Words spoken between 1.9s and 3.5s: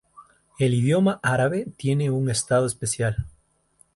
un estado especial.